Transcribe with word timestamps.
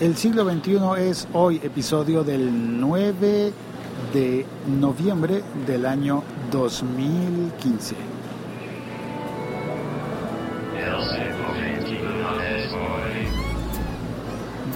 El 0.00 0.16
siglo 0.16 0.50
XXI 0.50 0.78
es 1.10 1.28
hoy 1.34 1.60
episodio 1.62 2.24
del 2.24 2.80
9 2.80 3.52
de 4.14 4.46
noviembre 4.66 5.42
del 5.66 5.84
año 5.84 6.22
2015. 6.50 7.96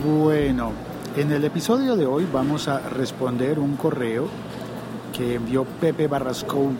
Bueno, 0.07 0.73
en 1.17 1.33
el 1.33 1.43
episodio 1.47 1.97
de 1.97 2.05
hoy 2.05 2.29
vamos 2.31 2.69
a 2.69 2.81
responder 2.91 3.59
un 3.59 3.77
correo 3.77 4.29
que 5.17 5.37
envió 5.37 5.65
Pepe 5.65 6.07
Barrascout. 6.07 6.77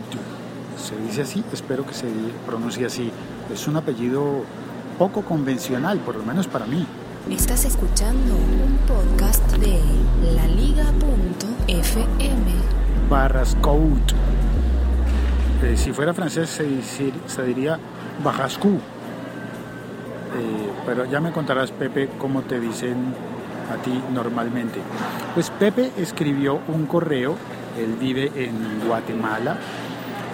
Se 0.77 0.95
dice 0.97 1.23
así, 1.23 1.43
espero 1.51 1.83
que 1.83 1.95
se 1.95 2.11
pronuncie 2.45 2.85
así. 2.85 3.11
Es 3.51 3.67
un 3.67 3.77
apellido 3.77 4.43
poco 4.99 5.23
convencional, 5.23 5.97
por 5.97 6.15
lo 6.15 6.23
menos 6.23 6.45
para 6.45 6.67
mí. 6.67 6.85
Estás 7.29 7.65
escuchando 7.65 8.35
un 8.35 8.77
podcast 8.87 9.51
de 9.57 9.81
laliga.fm. 10.35 10.91
Barrascout. 13.09 14.11
Eh, 15.63 15.75
si 15.75 15.91
fuera 15.91 16.13
francés 16.13 16.49
se, 16.49 17.43
diría 17.43 17.79
Barrascou. 18.23 18.75
Eh, 18.75 18.79
pero 20.85 21.05
ya 21.05 21.19
me 21.19 21.31
contarás, 21.31 21.71
Pepe, 21.71 22.09
cómo 22.19 22.43
te 22.43 22.59
dicen 22.59 22.95
a 23.73 23.81
ti 23.81 24.03
normalmente. 24.13 24.79
Pues 25.33 25.49
Pepe 25.49 25.93
escribió 25.97 26.59
un 26.67 26.85
correo, 26.85 27.37
él 27.79 27.95
vive 27.99 28.31
en 28.35 28.87
Guatemala, 28.87 29.57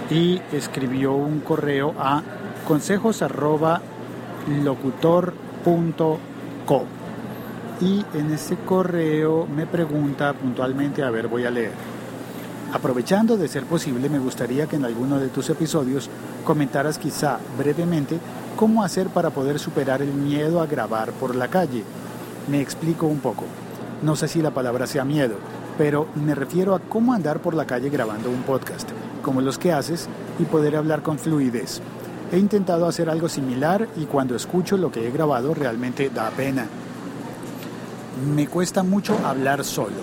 y 0.09 0.41
escribió 0.51 1.13
un 1.13 1.39
correo 1.39 1.95
a 1.97 2.21
consejos 2.67 3.21
y 7.81 8.05
en 8.13 8.31
ese 8.31 8.55
correo 8.57 9.47
me 9.47 9.65
pregunta 9.65 10.33
puntualmente, 10.33 11.03
a 11.03 11.09
ver, 11.09 11.27
voy 11.27 11.45
a 11.45 11.51
leer. 11.51 11.73
Aprovechando 12.71 13.35
de 13.35 13.47
ser 13.47 13.65
posible, 13.65 14.07
me 14.07 14.19
gustaría 14.19 14.67
que 14.67 14.77
en 14.77 14.85
alguno 14.85 15.19
de 15.19 15.27
tus 15.27 15.49
episodios 15.49 16.09
comentaras 16.45 16.97
quizá 16.97 17.39
brevemente 17.57 18.19
cómo 18.55 18.83
hacer 18.83 19.07
para 19.07 19.31
poder 19.31 19.59
superar 19.59 20.01
el 20.01 20.13
miedo 20.13 20.61
a 20.61 20.67
grabar 20.67 21.11
por 21.11 21.35
la 21.35 21.49
calle. 21.49 21.83
Me 22.47 22.61
explico 22.61 23.07
un 23.07 23.19
poco. 23.19 23.43
No 24.03 24.15
sé 24.15 24.27
si 24.27 24.41
la 24.41 24.51
palabra 24.51 24.87
sea 24.87 25.03
miedo, 25.03 25.35
pero 25.77 26.07
me 26.15 26.35
refiero 26.35 26.75
a 26.75 26.79
cómo 26.79 27.13
andar 27.13 27.41
por 27.41 27.53
la 27.53 27.65
calle 27.65 27.89
grabando 27.89 28.29
un 28.29 28.43
podcast, 28.43 28.89
como 29.21 29.41
los 29.41 29.57
que 29.57 29.73
haces, 29.73 30.07
y 30.39 30.43
poder 30.45 30.75
hablar 30.75 31.01
con 31.01 31.19
fluidez. 31.19 31.81
He 32.31 32.37
intentado 32.37 32.87
hacer 32.87 33.09
algo 33.09 33.27
similar 33.27 33.89
y 33.97 34.05
cuando 34.05 34.37
escucho 34.37 34.77
lo 34.77 34.89
que 34.89 35.05
he 35.05 35.11
grabado 35.11 35.53
realmente 35.53 36.09
da 36.09 36.29
pena. 36.29 36.65
Me 38.33 38.47
cuesta 38.47 38.83
mucho 38.83 39.17
hablar 39.25 39.65
solo. 39.65 39.97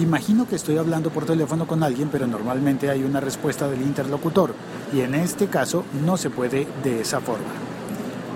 Imagino 0.00 0.48
que 0.48 0.56
estoy 0.56 0.78
hablando 0.78 1.10
por 1.10 1.26
teléfono 1.26 1.68
con 1.68 1.84
alguien, 1.84 2.08
pero 2.10 2.26
normalmente 2.26 2.90
hay 2.90 3.04
una 3.04 3.20
respuesta 3.20 3.68
del 3.68 3.82
interlocutor 3.82 4.52
y 4.92 5.02
en 5.02 5.14
este 5.14 5.46
caso 5.46 5.84
no 6.04 6.16
se 6.16 6.30
puede 6.30 6.66
de 6.82 7.02
esa 7.02 7.20
forma. 7.20 7.44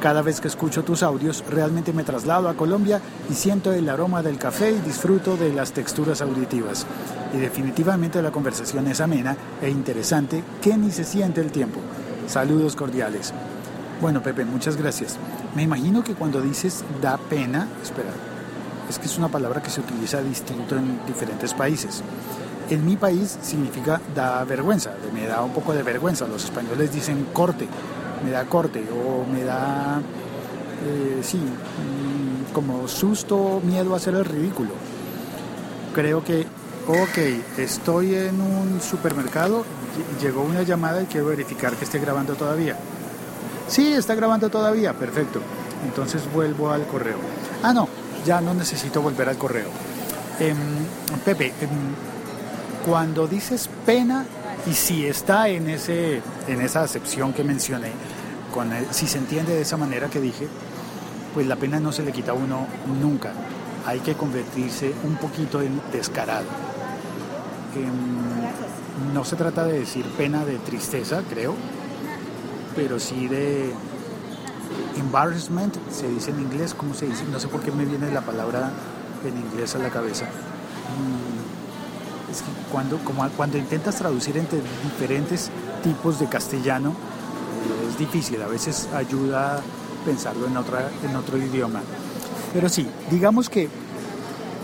Cada 0.00 0.22
vez 0.22 0.40
que 0.40 0.46
escucho 0.46 0.84
tus 0.84 1.02
audios 1.02 1.42
realmente 1.50 1.92
me 1.92 2.04
traslado 2.04 2.48
a 2.48 2.54
Colombia 2.54 3.00
y 3.28 3.34
siento 3.34 3.72
el 3.72 3.88
aroma 3.88 4.22
del 4.22 4.38
café 4.38 4.70
y 4.70 4.80
disfruto 4.80 5.36
de 5.36 5.52
las 5.52 5.72
texturas 5.72 6.22
auditivas. 6.22 6.86
Y 7.34 7.38
definitivamente 7.38 8.22
la 8.22 8.30
conversación 8.30 8.86
es 8.86 9.00
amena 9.00 9.36
e 9.60 9.68
interesante 9.68 10.44
que 10.62 10.76
ni 10.76 10.92
se 10.92 11.02
siente 11.02 11.40
el 11.40 11.50
tiempo. 11.50 11.80
Saludos 12.28 12.76
cordiales. 12.76 13.32
Bueno, 14.02 14.22
Pepe, 14.22 14.44
muchas 14.44 14.76
gracias. 14.76 15.16
Me 15.56 15.62
imagino 15.62 16.04
que 16.04 16.14
cuando 16.14 16.42
dices 16.42 16.84
da 17.00 17.16
pena, 17.16 17.66
espera, 17.82 18.10
es 18.86 18.98
que 18.98 19.06
es 19.06 19.16
una 19.16 19.28
palabra 19.28 19.62
que 19.62 19.70
se 19.70 19.80
utiliza 19.80 20.20
distinto 20.20 20.76
en 20.76 21.00
diferentes 21.06 21.54
países. 21.54 22.02
En 22.68 22.84
mi 22.84 22.96
país 22.96 23.38
significa 23.40 23.98
da 24.14 24.44
vergüenza, 24.44 24.92
me 25.14 25.26
da 25.26 25.42
un 25.42 25.52
poco 25.52 25.72
de 25.72 25.82
vergüenza. 25.82 26.28
Los 26.28 26.44
españoles 26.44 26.92
dicen 26.92 27.28
corte, 27.32 27.66
me 28.22 28.30
da 28.30 28.44
corte 28.44 28.84
o 28.92 29.24
me 29.32 29.44
da, 29.44 29.98
eh, 30.86 31.20
sí, 31.22 31.38
mm, 31.38 32.52
como 32.52 32.86
susto, 32.88 33.62
miedo 33.64 33.94
a 33.94 33.96
hacer 33.96 34.14
el 34.14 34.26
ridículo. 34.26 34.72
Creo 35.94 36.22
que, 36.22 36.46
ok, 36.88 37.58
estoy 37.58 38.14
en 38.14 38.40
un 38.40 38.80
supermercado 38.80 39.64
llegó 40.20 40.42
una 40.42 40.62
llamada 40.62 41.02
y 41.02 41.06
quiero 41.06 41.26
verificar 41.26 41.74
que 41.74 41.84
esté 41.84 41.98
grabando 41.98 42.34
todavía. 42.34 42.76
Sí, 43.68 43.92
está 43.92 44.14
grabando 44.14 44.48
todavía, 44.48 44.94
perfecto. 44.94 45.40
Entonces 45.84 46.22
vuelvo 46.32 46.70
al 46.70 46.86
correo. 46.86 47.18
Ah, 47.62 47.72
no, 47.72 47.88
ya 48.24 48.40
no 48.40 48.54
necesito 48.54 49.02
volver 49.02 49.28
al 49.28 49.36
correo. 49.36 49.68
Em, 50.40 50.56
Pepe, 51.24 51.48
em, 51.60 51.68
cuando 52.86 53.26
dices 53.26 53.68
pena, 53.84 54.24
y 54.66 54.72
si 54.72 55.06
está 55.06 55.48
en, 55.48 55.68
ese, 55.68 56.22
en 56.46 56.60
esa 56.60 56.82
acepción 56.82 57.32
que 57.32 57.44
mencioné, 57.44 57.92
si 58.90 59.06
se 59.06 59.18
entiende 59.18 59.54
de 59.54 59.60
esa 59.60 59.76
manera 59.76 60.08
que 60.08 60.20
dije, 60.20 60.48
pues 61.32 61.46
la 61.46 61.56
pena 61.56 61.78
no 61.78 61.92
se 61.92 62.02
le 62.02 62.12
quita 62.12 62.32
a 62.32 62.34
uno 62.34 62.66
nunca. 63.00 63.32
Hay 63.86 64.00
que 64.00 64.14
convertirse 64.14 64.92
un 65.04 65.16
poquito 65.16 65.62
en 65.62 65.80
descarado. 65.92 66.67
Em, 67.74 69.12
no 69.14 69.24
se 69.24 69.36
trata 69.36 69.64
de 69.64 69.80
decir 69.80 70.04
pena 70.16 70.44
de 70.44 70.56
tristeza, 70.58 71.22
creo, 71.28 71.54
pero 72.74 72.98
sí 72.98 73.28
de 73.28 73.72
embarrassment, 74.96 75.74
se 75.90 76.08
dice 76.08 76.30
en 76.30 76.40
inglés, 76.40 76.74
¿cómo 76.74 76.94
se 76.94 77.06
dice? 77.06 77.24
No 77.30 77.38
sé 77.38 77.48
por 77.48 77.60
qué 77.60 77.70
me 77.70 77.84
viene 77.84 78.10
la 78.10 78.22
palabra 78.22 78.70
en 79.24 79.36
inglés 79.36 79.74
a 79.74 79.78
la 79.78 79.90
cabeza. 79.90 80.24
Mm, 80.24 81.28
cuando, 82.72 82.98
cuando 83.36 83.58
intentas 83.58 83.96
traducir 83.96 84.36
entre 84.36 84.60
diferentes 84.84 85.50
tipos 85.82 86.18
de 86.18 86.26
castellano, 86.28 86.90
eh, 86.90 87.88
es 87.90 87.98
difícil, 87.98 88.42
a 88.42 88.48
veces 88.48 88.88
ayuda 88.94 89.60
pensarlo 90.04 90.46
en, 90.46 90.56
otra, 90.56 90.90
en 91.08 91.16
otro 91.16 91.38
idioma. 91.38 91.80
Pero 92.52 92.68
sí, 92.68 92.86
digamos 93.10 93.48
que 93.48 93.68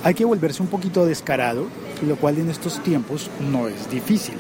hay 0.03 0.15
que 0.15 0.25
volverse 0.25 0.63
un 0.63 0.69
poquito 0.69 1.07
descarado 1.07 1.67
lo 2.03 2.17
cual 2.17 2.39
en 2.39 2.51
estos 2.51 2.83
tiempos 2.83 3.31
no 3.41 3.69
es 3.69 3.91
difícil. 3.91 4.37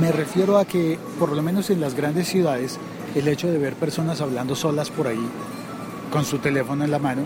Me 0.00 0.10
refiero 0.10 0.58
a 0.58 0.64
que, 0.64 0.98
por 1.18 1.32
lo 1.32 1.42
menos 1.42 1.70
en 1.70 1.80
las 1.80 1.94
grandes 1.94 2.28
ciudades, 2.28 2.78
el 3.14 3.28
hecho 3.28 3.50
de 3.50 3.58
ver 3.58 3.74
personas 3.74 4.20
hablando 4.20 4.56
solas 4.56 4.90
por 4.90 5.06
ahí, 5.06 5.24
con 6.10 6.24
su 6.24 6.38
teléfono 6.38 6.84
en 6.84 6.90
la 6.90 6.98
mano, 6.98 7.22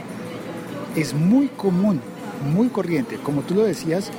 es 0.94 1.14
muy 1.14 1.48
común, 1.48 2.00
muy 2.52 2.68
corriente. 2.68 3.16
Como 3.16 3.42
tú 3.42 3.54
lo 3.54 3.62
decías, 3.62 4.10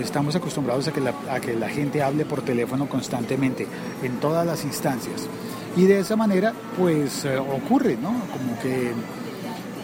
estamos 0.00 0.34
acostumbrados 0.36 0.88
a 0.88 0.92
que 0.92 1.00
la, 1.00 1.14
a 1.30 1.40
que 1.40 1.54
la 1.54 1.68
gente 1.68 2.02
hable 2.02 2.24
por 2.24 2.42
teléfono 2.42 2.88
constantemente, 2.88 3.66
en 4.02 4.18
todas 4.20 4.46
las 4.46 4.64
instancias. 4.64 5.26
Y 5.76 5.84
de 5.84 6.00
esa 6.00 6.16
manera, 6.16 6.52
pues 6.78 7.24
eh, 7.24 7.38
ocurre, 7.38 7.96
¿no? 7.96 8.08
Como 8.32 8.58
que 8.60 8.92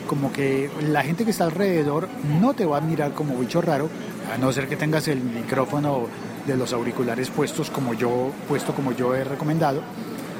como 0.06 0.33
que 0.33 0.71
la 0.89 1.03
gente 1.03 1.25
que 1.25 1.31
está 1.31 1.44
alrededor 1.44 2.09
no 2.41 2.55
te 2.55 2.65
va 2.65 2.78
a 2.78 2.81
mirar 2.81 3.12
como 3.12 3.39
bicho 3.39 3.61
raro, 3.61 3.89
a 4.33 4.39
no 4.39 4.53
ser 4.53 4.69
que 4.69 4.77
tengas 4.77 5.09
el 5.09 5.21
micrófono 5.21 6.06
de 6.47 6.56
los 6.56 6.72
auriculares 6.72 7.31
puestos 7.31 7.71
como 7.71 7.94
yo, 7.94 8.31
puesto 8.49 8.75
como 8.75 8.93
yo 8.93 9.15
he 9.15 9.25
recomendado. 9.25 9.83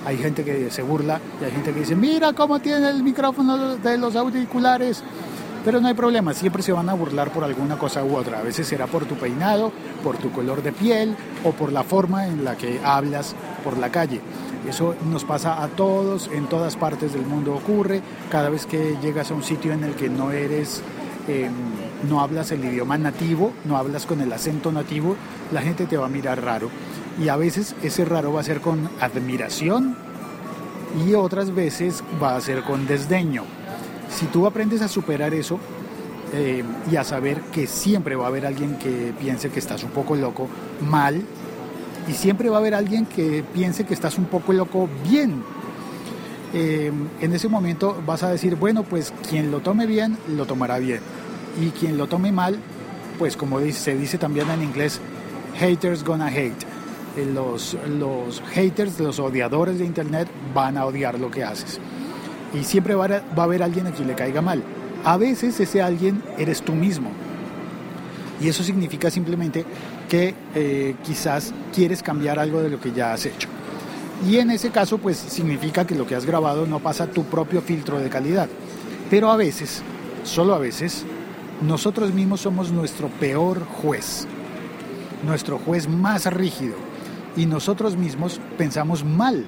Hay 0.05 0.19
gente 0.19 0.44
que 0.44 0.71
se 0.71 0.82
burla 0.82 1.21
y 1.41 1.44
hay 1.44 1.50
gente 1.50 1.72
que 1.72 1.81
dice, 1.81 1.97
mira 1.97 2.32
cómo 2.32 2.60
tiene 2.60 2.88
el 2.91 3.03
micrófono 3.03 3.76
de 3.76 3.99
los 3.99 4.15
auriculares. 4.15 5.03
Pero 5.65 5.81
no 5.81 5.88
hay 5.88 5.94
problema, 5.94 6.32
siempre 6.32 6.62
se 6.62 6.71
van 6.71 6.88
a 6.88 6.94
burlar 6.94 7.32
por 7.32 7.43
alguna 7.43 7.76
cosa 7.76 8.05
u 8.05 8.15
otra. 8.15 8.38
A 8.38 8.43
veces 8.43 8.69
será 8.69 8.87
por 8.87 9.05
tu 9.05 9.16
peinado, 9.16 9.72
por 10.05 10.16
tu 10.16 10.31
color 10.31 10.62
de 10.62 10.71
piel 10.71 11.16
o 11.43 11.50
por 11.50 11.72
la 11.72 11.82
forma 11.82 12.28
en 12.28 12.44
la 12.44 12.56
que 12.56 12.81
hablas 12.84 13.34
por 13.65 13.76
la 13.76 13.91
calle. 13.91 14.21
Eso 14.69 14.97
nos 15.09 15.25
pasa 15.25 15.62
a 15.62 15.69
todos, 15.69 16.28
en 16.32 16.47
todas 16.47 16.77
partes 16.77 17.12
del 17.12 17.25
mundo 17.25 17.54
ocurre. 17.54 18.03
Cada 18.31 18.50
vez 18.50 18.66
que 18.66 18.97
llegas 19.00 19.31
a 19.31 19.34
un 19.34 19.43
sitio 19.43 19.72
en 19.72 19.84
el 19.84 19.94
que 19.94 20.09
no 20.09 20.32
eres, 20.32 20.82
em, 21.29 21.52
no 22.08 22.20
hablas 22.20 22.50
el 22.50 22.64
idioma 22.64 22.99
nativo, 22.99 23.52
no 23.64 23.76
hablas 23.76 24.06
con 24.06 24.20
el 24.20 24.32
acento 24.32 24.73
nativo, 24.73 25.17
la 25.52 25.62
gente 25.62 25.87
te 25.87 25.96
va 25.96 26.06
a 26.06 26.08
mirar 26.08 26.43
raro. 26.43 26.69
Y 27.23 27.29
a 27.29 27.37
veces 27.37 27.75
ese 27.82 28.05
raro 28.05 28.32
va 28.32 28.41
a 28.41 28.44
ser 28.44 28.61
con 28.61 28.91
admiración 29.00 29.96
y 31.06 31.14
otras 31.14 31.55
veces 31.55 32.02
va 32.20 32.37
a 32.37 32.41
ser 32.41 32.62
con 32.62 32.87
desdeño. 32.87 33.44
Si 34.11 34.26
tú 34.26 34.46
aprendes 34.46 34.82
a 34.82 34.88
superar 34.88 35.32
eso 35.32 35.61
em, 36.32 36.67
y 36.91 36.96
a 36.96 37.05
saber 37.05 37.41
que 37.52 37.69
siempre 37.69 38.17
va 38.17 38.25
a 38.25 38.29
haber 38.29 38.46
alguien 38.46 38.76
que 38.79 39.14
piense 39.19 39.50
que 39.50 39.61
estás 39.61 39.85
un 39.85 39.91
poco 39.91 40.17
loco, 40.17 40.49
mal, 40.81 41.23
y 42.08 42.12
siempre 42.12 42.49
va 42.49 42.56
a 42.56 42.61
haber 42.61 42.75
alguien 42.75 43.06
que 43.06 43.44
piense 43.55 43.85
que 43.85 43.94
estás 43.94 44.19
un 44.19 44.26
poco 44.26 44.53
loco 44.53 44.88
bien. 45.08 45.43
Eh, 46.55 46.93
en 47.20 47.32
ese 47.32 47.49
momento 47.49 48.00
vas 48.06 48.23
a 48.23 48.31
decir, 48.31 48.55
bueno, 48.55 48.85
pues 48.85 49.12
quien 49.29 49.50
lo 49.50 49.61
tome 49.61 49.87
bien, 49.87 50.17
lo 50.37 50.47
tomará 50.47 50.79
bien. 50.79 51.00
Y 51.61 51.70
quien 51.70 51.99
lo 51.99 52.06
tome 52.06 52.32
mal, 52.32 52.58
pues 53.19 53.37
como 53.37 53.58
se 53.73 53.97
dice 53.97 54.19
también 54.19 54.49
en 54.50 54.62
inglés, 54.62 55.00
haters 55.58 56.05
gonna 56.05 56.29
hate. 56.29 56.62
Eh, 57.17 57.26
los, 57.26 57.76
los 57.99 58.41
haters, 58.53 59.00
los 59.00 59.19
odiadores 59.19 59.79
de 59.79 59.85
Internet 59.85 60.29
van 60.55 60.76
a 60.76 60.87
odiar 60.87 61.19
lo 61.19 61.31
que 61.31 61.43
haces. 61.43 61.81
Y 62.55 62.62
siempre 62.62 62.94
va 62.94 63.08
va 63.08 63.23
a 63.38 63.43
haber 63.43 63.62
alguien 63.62 63.87
a 63.88 63.91
quien 63.91 64.06
le 64.06 64.14
caiga 64.14 64.41
mal. 64.41 64.62
A 65.05 65.17
veces 65.17 65.58
ese 65.58 65.82
alguien 65.82 66.23
eres 66.38 66.62
tú 66.62 66.73
mismo. 66.73 67.11
Y 68.41 68.49
eso 68.49 68.62
significa 68.62 69.11
simplemente 69.11 69.64
que 70.08 70.35
eh, 70.55 70.94
quizás 71.03 71.53
quieres 71.75 72.03
cambiar 72.03 72.38
algo 72.38 72.62
de 72.62 72.70
lo 72.70 72.81
que 72.81 72.93
ya 72.93 73.12
has 73.12 73.26
hecho. 73.26 73.49
Y 74.26 74.38
en 74.38 74.50
ese 74.50 74.70
caso, 74.70 74.99
pues 74.99 75.17
significa 75.19 75.87
que 75.87 75.94
lo 75.94 76.06
que 76.06 76.14
has 76.14 76.25
grabado 76.25 76.67
no 76.67 76.79
pasa 76.81 77.06
tu 77.06 77.25
propio 77.25 77.61
filtro 77.61 77.99
de 77.99 78.08
calidad. 78.08 78.49
Pero 79.11 79.31
a 79.31 79.37
veces, 79.37 79.82
solo 80.25 80.55
a 80.55 80.58
veces, 80.58 81.05
nosotros 81.61 82.12
mismos 82.12 82.41
somos 82.41 82.70
nuestro 82.70 83.08
peor 83.08 83.64
juez, 83.64 84.26
nuestro 85.25 85.58
juez 85.58 85.88
más 85.88 86.32
rígido. 86.32 86.76
Y 87.37 87.44
nosotros 87.44 87.97
mismos 87.97 88.41
pensamos 88.56 89.05
mal 89.05 89.44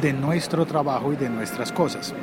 de 0.00 0.12
nuestro 0.12 0.64
trabajo 0.66 1.12
y 1.12 1.16
de 1.16 1.28
nuestras 1.28 1.72
cosas. 1.72 2.14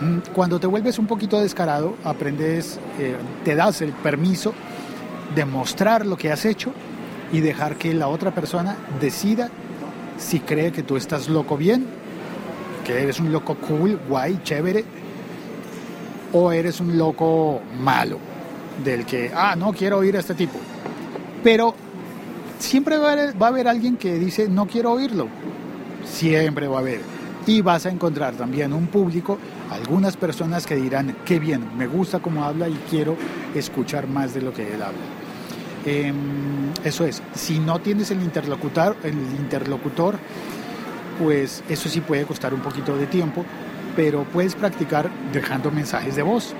Mm, 0.00 0.32
cuando 0.34 0.58
te 0.58 0.66
vuelves 0.66 0.98
un 0.98 1.06
poquito 1.06 1.40
descarado, 1.40 1.94
aprendes, 2.02 2.80
eh, 2.98 3.16
te 3.44 3.54
das 3.54 3.80
el 3.82 3.92
permiso 3.92 4.52
de 5.34 5.44
mostrar 5.44 6.06
lo 6.06 6.16
que 6.16 6.32
has 6.32 6.44
hecho 6.44 6.72
y 7.32 7.40
dejar 7.40 7.76
que 7.76 7.92
la 7.94 8.08
otra 8.08 8.32
persona 8.32 8.76
decida 9.00 9.50
si 10.18 10.40
cree 10.40 10.72
que 10.72 10.82
tú 10.82 10.96
estás 10.96 11.28
loco 11.28 11.56
bien, 11.56 11.86
que 12.84 13.02
eres 13.02 13.20
un 13.20 13.32
loco 13.32 13.56
cool, 13.56 13.98
guay, 14.08 14.40
chévere, 14.42 14.84
o 16.32 16.52
eres 16.52 16.80
un 16.80 16.96
loco 16.96 17.60
malo, 17.80 18.18
del 18.84 19.04
que, 19.04 19.30
ah, 19.34 19.56
no 19.56 19.72
quiero 19.72 19.98
oír 19.98 20.16
a 20.16 20.20
este 20.20 20.34
tipo. 20.34 20.58
Pero 21.42 21.74
siempre 22.58 22.98
va 22.98 23.10
a, 23.10 23.12
haber, 23.12 23.40
va 23.40 23.46
a 23.46 23.50
haber 23.50 23.68
alguien 23.68 23.96
que 23.96 24.18
dice, 24.18 24.48
no 24.48 24.66
quiero 24.66 24.92
oírlo. 24.92 25.28
Siempre 26.04 26.68
va 26.68 26.76
a 26.76 26.80
haber. 26.80 27.00
Y 27.46 27.62
vas 27.62 27.86
a 27.86 27.90
encontrar 27.90 28.34
también 28.34 28.72
un 28.72 28.88
público, 28.88 29.38
algunas 29.70 30.16
personas 30.16 30.66
que 30.66 30.74
dirán, 30.74 31.16
qué 31.24 31.38
bien, 31.38 31.76
me 31.78 31.86
gusta 31.86 32.18
cómo 32.18 32.44
habla 32.44 32.68
y 32.68 32.74
quiero 32.90 33.16
escuchar 33.54 34.08
más 34.08 34.34
de 34.34 34.42
lo 34.42 34.52
que 34.52 34.74
él 34.74 34.82
habla. 34.82 34.98
Em, 35.84 36.72
eso 36.82 37.04
es, 37.04 37.22
si 37.34 37.60
no 37.60 37.78
tienes 37.78 38.10
el 38.10 38.20
interlocutor, 38.20 38.96
el 39.04 39.14
interlocutor, 39.38 40.18
pues 41.22 41.62
eso 41.68 41.88
sí 41.88 42.00
puede 42.00 42.24
costar 42.24 42.52
un 42.52 42.60
poquito 42.60 42.96
de 42.96 43.06
tiempo, 43.06 43.44
pero 43.94 44.24
puedes 44.24 44.56
practicar 44.56 45.08
dejando 45.32 45.70
mensajes 45.70 46.16
de 46.16 46.22
voz, 46.22 46.52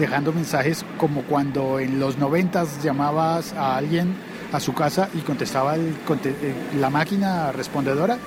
dejando 0.00 0.32
mensajes 0.32 0.84
como 0.96 1.22
cuando 1.22 1.78
en 1.78 2.00
los 2.00 2.18
noventas 2.18 2.82
llamabas 2.82 3.52
a 3.52 3.76
alguien 3.76 4.14
a 4.52 4.58
su 4.58 4.74
casa 4.74 5.08
y 5.14 5.18
contestaba 5.18 5.76
eh, 5.76 5.92
la 6.80 6.90
máquina 6.90 7.52
respondedora, 7.52 8.18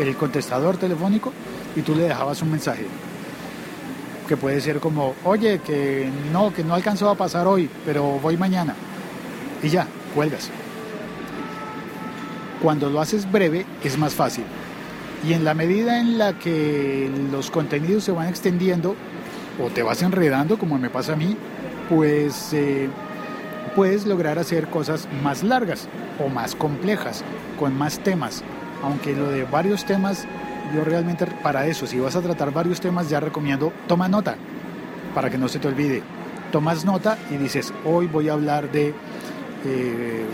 el 0.00 0.16
contestador 0.16 0.76
telefónico, 0.76 1.32
y 1.76 1.82
tú 1.82 1.94
le 1.94 2.04
dejabas 2.04 2.42
un 2.42 2.50
mensaje 2.50 2.86
que 4.28 4.36
puede 4.36 4.60
ser 4.60 4.78
como, 4.78 5.14
oye, 5.24 5.58
que 5.58 6.08
no, 6.32 6.52
que 6.54 6.62
no 6.62 6.74
alcanzó 6.74 7.10
a 7.10 7.16
pasar 7.16 7.48
hoy, 7.48 7.68
pero 7.84 8.20
voy 8.20 8.36
mañana 8.36 8.76
y 9.62 9.68
ya, 9.68 9.86
cuelgas. 10.14 10.50
Cuando 12.62 12.90
lo 12.90 13.00
haces 13.00 13.30
breve 13.30 13.66
es 13.82 13.98
más 13.98 14.14
fácil. 14.14 14.44
Y 15.26 15.32
en 15.32 15.44
la 15.44 15.54
medida 15.54 16.00
en 16.00 16.18
la 16.18 16.38
que 16.38 17.10
los 17.30 17.50
contenidos 17.50 18.04
se 18.04 18.12
van 18.12 18.28
extendiendo 18.28 18.94
o 19.62 19.68
te 19.68 19.82
vas 19.82 20.02
enredando, 20.02 20.58
como 20.58 20.78
me 20.78 20.90
pasa 20.90 21.14
a 21.14 21.16
mí, 21.16 21.36
pues 21.88 22.52
eh, 22.52 22.88
puedes 23.74 24.06
lograr 24.06 24.38
hacer 24.38 24.68
cosas 24.68 25.08
más 25.22 25.42
largas 25.42 25.88
o 26.24 26.28
más 26.28 26.54
complejas, 26.54 27.24
con 27.58 27.76
más 27.76 27.98
temas. 27.98 28.42
Aunque 28.82 29.14
lo 29.14 29.30
de 29.30 29.44
varios 29.44 29.84
temas, 29.84 30.26
yo 30.74 30.84
realmente 30.84 31.26
para 31.26 31.66
eso, 31.66 31.86
si 31.86 31.98
vas 31.98 32.16
a 32.16 32.22
tratar 32.22 32.52
varios 32.52 32.80
temas, 32.80 33.08
ya 33.08 33.20
recomiendo 33.20 33.72
toma 33.86 34.08
nota, 34.08 34.36
para 35.14 35.30
que 35.30 35.38
no 35.38 35.48
se 35.48 35.58
te 35.58 35.68
olvide. 35.68 36.02
Tomas 36.52 36.84
nota 36.84 37.16
y 37.30 37.36
dices, 37.36 37.72
hoy 37.84 38.06
voy 38.06 38.28
a 38.28 38.32
hablar 38.32 38.70
de 38.72 38.94
eh, 39.64 40.26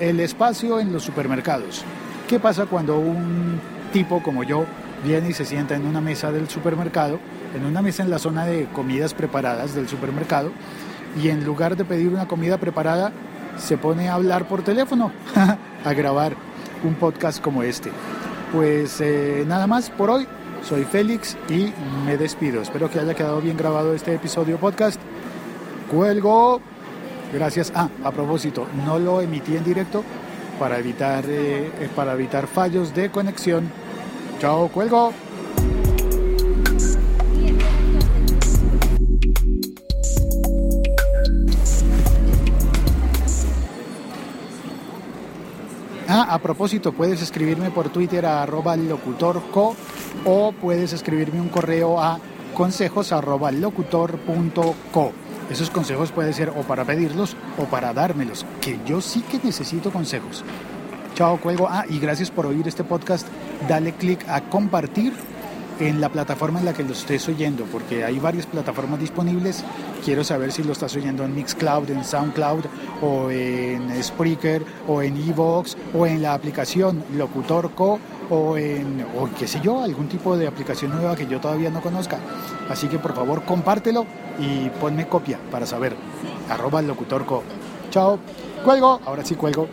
el 0.00 0.20
espacio 0.20 0.80
en 0.80 0.92
los 0.92 1.02
supermercados. 1.02 1.84
¿Qué 2.28 2.38
pasa 2.38 2.66
cuando 2.66 2.98
un 2.98 3.60
tipo 3.92 4.22
como 4.22 4.44
yo 4.44 4.64
viene 5.04 5.30
y 5.30 5.32
se 5.32 5.44
sienta 5.44 5.74
en 5.74 5.86
una 5.86 6.00
mesa 6.00 6.32
del 6.32 6.48
supermercado, 6.48 7.18
en 7.54 7.64
una 7.64 7.82
mesa 7.82 8.02
en 8.02 8.10
la 8.10 8.18
zona 8.18 8.44
de 8.44 8.66
comidas 8.66 9.14
preparadas 9.14 9.74
del 9.74 9.88
supermercado, 9.88 10.52
y 11.22 11.28
en 11.28 11.44
lugar 11.44 11.76
de 11.76 11.84
pedir 11.84 12.08
una 12.08 12.28
comida 12.28 12.58
preparada, 12.58 13.12
se 13.56 13.76
pone 13.76 14.08
a 14.08 14.14
hablar 14.14 14.46
por 14.46 14.62
teléfono, 14.62 15.10
a 15.84 15.92
grabar 15.92 16.34
un 16.84 16.94
podcast 16.94 17.42
como 17.42 17.62
este? 17.62 17.90
Pues 18.52 19.00
eh, 19.00 19.44
nada 19.46 19.66
más 19.66 19.90
por 19.90 20.10
hoy. 20.10 20.26
Soy 20.62 20.84
Félix 20.84 21.36
y 21.48 21.72
me 22.04 22.16
despido. 22.16 22.62
Espero 22.62 22.90
que 22.90 22.98
haya 22.98 23.14
quedado 23.14 23.40
bien 23.40 23.56
grabado 23.56 23.94
este 23.94 24.14
episodio 24.14 24.58
podcast. 24.58 25.00
Cuelgo. 25.90 26.60
Gracias. 27.32 27.72
Ah, 27.74 27.88
a 28.04 28.10
propósito, 28.10 28.66
no 28.84 28.98
lo 28.98 29.20
emití 29.20 29.56
en 29.56 29.64
directo 29.64 30.02
para 30.58 30.78
evitar, 30.78 31.24
eh, 31.26 31.70
eh, 31.80 31.88
para 31.94 32.14
evitar 32.14 32.46
fallos 32.46 32.94
de 32.94 33.10
conexión. 33.10 33.70
Chao, 34.40 34.68
cuelgo. 34.68 35.12
Ah, 46.10 46.26
a 46.30 46.38
propósito, 46.38 46.92
puedes 46.92 47.20
escribirme 47.20 47.70
por 47.70 47.90
Twitter 47.90 48.24
a 48.24 48.42
arroba 48.42 48.74
locutorco 48.78 49.76
o 50.24 50.52
puedes 50.52 50.94
escribirme 50.94 51.38
un 51.38 51.50
correo 51.50 52.00
a 52.00 52.18
consejos 52.54 53.12
arroba. 53.12 53.50
Esos 55.50 55.68
consejos 55.68 56.10
pueden 56.10 56.32
ser 56.32 56.48
o 56.48 56.62
para 56.62 56.86
pedirlos 56.86 57.36
o 57.58 57.64
para 57.64 57.92
dármelos, 57.92 58.46
que 58.62 58.78
yo 58.86 59.02
sí 59.02 59.20
que 59.20 59.38
necesito 59.44 59.90
consejos. 59.90 60.46
Chao, 61.14 61.36
cuelgo. 61.36 61.68
Ah, 61.68 61.84
y 61.86 61.98
gracias 61.98 62.30
por 62.30 62.46
oír 62.46 62.66
este 62.66 62.84
podcast. 62.84 63.28
Dale 63.68 63.92
click 63.92 64.26
a 64.30 64.40
compartir 64.40 65.12
en 65.80 66.00
la 66.00 66.08
plataforma 66.08 66.58
en 66.58 66.66
la 66.66 66.72
que 66.72 66.82
lo 66.82 66.92
estés 66.92 67.28
oyendo, 67.28 67.64
porque 67.64 68.04
hay 68.04 68.18
varias 68.18 68.46
plataformas 68.46 69.00
disponibles. 69.00 69.64
Quiero 70.04 70.24
saber 70.24 70.52
si 70.52 70.62
lo 70.64 70.72
estás 70.72 70.94
oyendo 70.96 71.24
en 71.24 71.34
Mixcloud, 71.34 71.90
en 71.90 72.04
Soundcloud, 72.04 72.64
o 73.02 73.30
en 73.30 74.02
Spreaker, 74.02 74.64
o 74.86 75.02
en 75.02 75.16
Evox, 75.16 75.76
o 75.94 76.06
en 76.06 76.22
la 76.22 76.34
aplicación 76.34 77.04
Locutorco, 77.16 77.98
o 78.30 78.56
en, 78.56 79.06
o 79.16 79.28
qué 79.38 79.46
sé 79.46 79.60
yo, 79.62 79.82
algún 79.82 80.08
tipo 80.08 80.36
de 80.36 80.46
aplicación 80.46 80.92
nueva 80.92 81.16
que 81.16 81.26
yo 81.26 81.40
todavía 81.40 81.70
no 81.70 81.80
conozca. 81.80 82.18
Así 82.68 82.88
que 82.88 82.98
por 82.98 83.14
favor 83.14 83.42
compártelo 83.44 84.04
y 84.38 84.68
ponme 84.80 85.08
copia 85.08 85.38
para 85.50 85.66
saber. 85.66 85.96
Arroba 86.48 86.82
Locutorco. 86.82 87.42
Chao. 87.90 88.18
Cuelgo. 88.64 89.00
Ahora 89.04 89.24
sí 89.24 89.34
cuelgo. 89.34 89.68